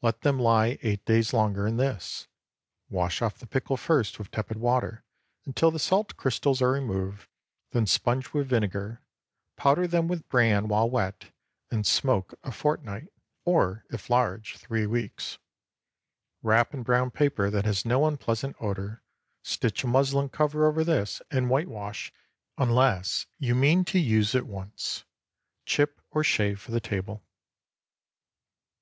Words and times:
Let 0.00 0.22
them 0.22 0.38
lie 0.40 0.78
eight 0.80 1.04
days 1.04 1.34
longer 1.34 1.66
in 1.66 1.76
this. 1.76 2.28
Wash 2.88 3.20
off 3.20 3.36
the 3.36 3.46
pickle 3.46 3.76
first 3.76 4.18
with 4.18 4.30
tepid 4.30 4.56
water, 4.56 5.04
until 5.44 5.70
the 5.70 5.78
salt 5.78 6.16
crystals 6.16 6.62
are 6.62 6.72
removed; 6.72 7.28
then 7.72 7.84
sponge 7.86 8.32
with 8.32 8.48
vinegar, 8.48 9.02
powder 9.56 9.86
them 9.86 10.08
with 10.08 10.30
bran 10.30 10.68
while 10.68 10.88
wet, 10.88 11.30
and 11.70 11.86
smoke 11.86 12.32
a 12.42 12.52
fortnight, 12.52 13.12
or, 13.44 13.84
if 13.90 14.08
large, 14.08 14.56
three 14.56 14.86
weeks. 14.86 15.36
Wrap 16.42 16.72
in 16.72 16.82
brown 16.82 17.10
paper 17.10 17.50
that 17.50 17.66
has 17.66 17.84
no 17.84 18.06
unpleasant 18.06 18.56
odor, 18.58 19.02
stitch 19.42 19.84
a 19.84 19.86
muslin 19.86 20.30
cover 20.30 20.64
over 20.66 20.84
this, 20.84 21.20
and 21.30 21.50
whitewash, 21.50 22.14
unless 22.56 23.26
you 23.38 23.54
mean 23.54 23.84
to 23.84 23.98
use 23.98 24.34
at 24.34 24.46
once. 24.46 25.04
Chip 25.66 26.00
or 26.12 26.24
shave 26.24 26.58
for 26.58 26.70
the 26.70 26.80
table. 26.80 27.22